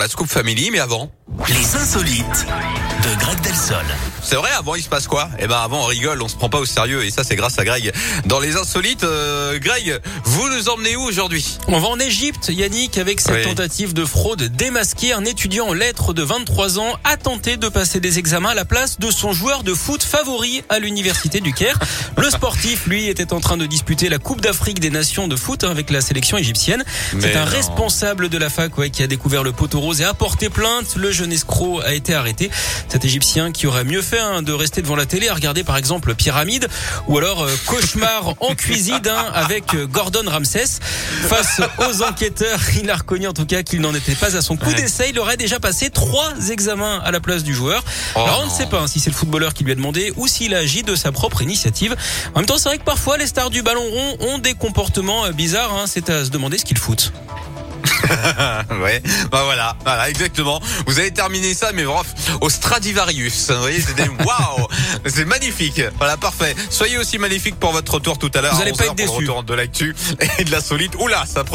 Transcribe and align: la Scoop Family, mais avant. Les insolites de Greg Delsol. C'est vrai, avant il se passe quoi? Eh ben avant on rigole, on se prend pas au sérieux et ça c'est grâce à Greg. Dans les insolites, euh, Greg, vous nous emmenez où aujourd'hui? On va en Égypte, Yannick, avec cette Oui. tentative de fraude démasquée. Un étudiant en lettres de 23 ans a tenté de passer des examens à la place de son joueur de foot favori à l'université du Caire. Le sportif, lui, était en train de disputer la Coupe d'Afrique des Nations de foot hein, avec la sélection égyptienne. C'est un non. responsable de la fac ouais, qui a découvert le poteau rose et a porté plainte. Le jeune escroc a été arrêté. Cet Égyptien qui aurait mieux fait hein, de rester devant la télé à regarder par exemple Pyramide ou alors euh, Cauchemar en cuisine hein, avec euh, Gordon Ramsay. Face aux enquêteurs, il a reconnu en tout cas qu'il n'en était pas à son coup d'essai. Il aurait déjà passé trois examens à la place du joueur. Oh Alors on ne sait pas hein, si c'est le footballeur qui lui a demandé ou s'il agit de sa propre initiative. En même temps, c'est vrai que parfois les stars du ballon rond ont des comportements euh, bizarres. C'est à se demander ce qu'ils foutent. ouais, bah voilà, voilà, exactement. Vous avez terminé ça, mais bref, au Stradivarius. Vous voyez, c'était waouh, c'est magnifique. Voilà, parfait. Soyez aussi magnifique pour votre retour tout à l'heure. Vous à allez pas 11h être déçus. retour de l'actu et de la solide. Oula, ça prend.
la 0.00 0.08
Scoop 0.08 0.28
Family, 0.28 0.70
mais 0.72 0.78
avant. 0.78 1.12
Les 1.48 1.76
insolites 1.76 2.46
de 3.04 3.20
Greg 3.20 3.40
Delsol. 3.42 3.84
C'est 4.22 4.36
vrai, 4.36 4.50
avant 4.58 4.74
il 4.74 4.82
se 4.82 4.88
passe 4.88 5.06
quoi? 5.06 5.28
Eh 5.38 5.46
ben 5.46 5.56
avant 5.58 5.82
on 5.82 5.86
rigole, 5.86 6.20
on 6.22 6.28
se 6.28 6.36
prend 6.36 6.48
pas 6.48 6.58
au 6.58 6.64
sérieux 6.64 7.04
et 7.04 7.10
ça 7.10 7.22
c'est 7.22 7.36
grâce 7.36 7.58
à 7.58 7.64
Greg. 7.64 7.92
Dans 8.26 8.40
les 8.40 8.56
insolites, 8.56 9.04
euh, 9.04 9.58
Greg, 9.58 10.00
vous 10.24 10.48
nous 10.48 10.68
emmenez 10.68 10.96
où 10.96 11.02
aujourd'hui? 11.02 11.58
On 11.68 11.78
va 11.78 11.88
en 11.88 11.98
Égypte, 11.98 12.48
Yannick, 12.48 12.98
avec 12.98 13.20
cette 13.20 13.34
Oui. 13.34 13.42
tentative 13.44 13.92
de 13.94 14.04
fraude 14.04 14.42
démasquée. 14.42 15.12
Un 15.12 15.24
étudiant 15.24 15.68
en 15.68 15.72
lettres 15.72 16.12
de 16.14 16.22
23 16.22 16.78
ans 16.78 16.96
a 17.04 17.16
tenté 17.16 17.56
de 17.56 17.68
passer 17.68 18.00
des 18.00 18.18
examens 18.18 18.50
à 18.50 18.54
la 18.54 18.64
place 18.64 18.98
de 18.98 19.10
son 19.10 19.32
joueur 19.32 19.62
de 19.62 19.74
foot 19.74 20.02
favori 20.02 20.62
à 20.68 20.78
l'université 20.78 21.40
du 21.40 21.52
Caire. 21.52 21.78
Le 22.16 22.28
sportif, 22.30 22.86
lui, 22.86 23.06
était 23.08 23.32
en 23.32 23.40
train 23.40 23.56
de 23.56 23.66
disputer 23.66 24.08
la 24.08 24.18
Coupe 24.18 24.40
d'Afrique 24.40 24.80
des 24.80 24.90
Nations 24.90 25.28
de 25.28 25.36
foot 25.36 25.62
hein, 25.64 25.70
avec 25.70 25.90
la 25.90 26.00
sélection 26.00 26.36
égyptienne. 26.38 26.84
C'est 27.20 27.36
un 27.36 27.44
non. 27.44 27.50
responsable 27.50 28.28
de 28.28 28.38
la 28.38 28.50
fac 28.50 28.76
ouais, 28.78 28.90
qui 28.90 29.02
a 29.02 29.06
découvert 29.06 29.42
le 29.42 29.52
poteau 29.52 29.80
rose 29.90 30.00
et 30.00 30.04
a 30.04 30.14
porté 30.14 30.50
plainte. 30.50 30.94
Le 30.94 31.10
jeune 31.10 31.32
escroc 31.32 31.80
a 31.80 31.94
été 31.94 32.14
arrêté. 32.14 32.48
Cet 32.88 33.04
Égyptien 33.04 33.50
qui 33.50 33.66
aurait 33.66 33.82
mieux 33.82 34.02
fait 34.02 34.20
hein, 34.20 34.42
de 34.42 34.52
rester 34.52 34.82
devant 34.82 34.94
la 34.94 35.04
télé 35.04 35.28
à 35.28 35.34
regarder 35.34 35.64
par 35.64 35.76
exemple 35.76 36.14
Pyramide 36.14 36.68
ou 37.08 37.18
alors 37.18 37.42
euh, 37.42 37.50
Cauchemar 37.66 38.34
en 38.40 38.54
cuisine 38.54 39.00
hein, 39.08 39.26
avec 39.34 39.74
euh, 39.74 39.86
Gordon 39.86 40.22
Ramsay. 40.26 40.64
Face 41.28 41.60
aux 41.88 42.02
enquêteurs, 42.02 42.60
il 42.80 42.88
a 42.88 42.96
reconnu 42.96 43.26
en 43.26 43.32
tout 43.32 43.46
cas 43.46 43.64
qu'il 43.64 43.80
n'en 43.80 43.92
était 43.92 44.14
pas 44.14 44.36
à 44.36 44.42
son 44.42 44.56
coup 44.56 44.72
d'essai. 44.72 45.08
Il 45.10 45.18
aurait 45.18 45.36
déjà 45.36 45.58
passé 45.58 45.90
trois 45.90 46.34
examens 46.50 47.00
à 47.04 47.10
la 47.10 47.18
place 47.18 47.42
du 47.42 47.52
joueur. 47.52 47.82
Oh 48.14 48.20
Alors 48.20 48.42
on 48.44 48.46
ne 48.46 48.50
sait 48.50 48.66
pas 48.66 48.82
hein, 48.82 48.86
si 48.86 49.00
c'est 49.00 49.10
le 49.10 49.16
footballeur 49.16 49.54
qui 49.54 49.64
lui 49.64 49.72
a 49.72 49.74
demandé 49.74 50.12
ou 50.16 50.28
s'il 50.28 50.54
agit 50.54 50.84
de 50.84 50.94
sa 50.94 51.10
propre 51.10 51.42
initiative. 51.42 51.96
En 52.34 52.38
même 52.38 52.46
temps, 52.46 52.58
c'est 52.58 52.68
vrai 52.68 52.78
que 52.78 52.84
parfois 52.84 53.16
les 53.16 53.26
stars 53.26 53.50
du 53.50 53.62
ballon 53.62 53.82
rond 53.82 54.16
ont 54.20 54.38
des 54.38 54.54
comportements 54.54 55.24
euh, 55.24 55.32
bizarres. 55.32 55.84
C'est 55.86 56.10
à 56.10 56.24
se 56.24 56.30
demander 56.30 56.58
ce 56.58 56.64
qu'ils 56.64 56.78
foutent. 56.78 57.12
ouais, 58.82 59.02
bah 59.30 59.42
voilà, 59.44 59.76
voilà, 59.84 60.08
exactement. 60.08 60.60
Vous 60.86 60.98
avez 60.98 61.10
terminé 61.10 61.54
ça, 61.54 61.70
mais 61.72 61.84
bref, 61.84 62.06
au 62.40 62.50
Stradivarius. 62.50 63.50
Vous 63.50 63.60
voyez, 63.60 63.80
c'était 63.80 64.08
waouh, 64.24 64.66
c'est 65.06 65.24
magnifique. 65.24 65.80
Voilà, 65.98 66.16
parfait. 66.16 66.54
Soyez 66.70 66.98
aussi 66.98 67.18
magnifique 67.18 67.56
pour 67.58 67.72
votre 67.72 67.94
retour 67.94 68.18
tout 68.18 68.30
à 68.34 68.40
l'heure. 68.40 68.54
Vous 68.54 68.60
à 68.60 68.62
allez 68.62 68.72
pas 68.72 68.84
11h 68.84 68.86
être 68.86 68.94
déçus. 68.94 69.10
retour 69.10 69.42
de 69.44 69.54
l'actu 69.54 69.94
et 70.38 70.44
de 70.44 70.50
la 70.50 70.60
solide. 70.60 70.94
Oula, 70.98 71.24
ça 71.26 71.44
prend. 71.44 71.48